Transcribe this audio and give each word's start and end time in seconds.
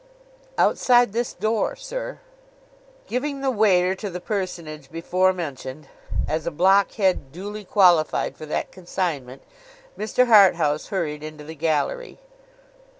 'Outside 0.57 1.13
this 1.13 1.31
door, 1.31 1.75
sir.' 1.75 2.17
Giving 3.05 3.41
the 3.41 3.51
waiter 3.51 3.93
to 3.93 4.09
the 4.09 4.19
personage 4.19 4.89
before 4.89 5.31
mentioned, 5.31 5.89
as 6.27 6.47
a 6.47 6.49
block 6.49 6.93
head 6.93 7.31
duly 7.31 7.63
qualified 7.63 8.35
for 8.35 8.47
that 8.47 8.71
consignment, 8.71 9.43
Mr. 9.95 10.25
Harthouse 10.25 10.87
hurried 10.87 11.21
into 11.21 11.43
the 11.43 11.53
gallery. 11.53 12.17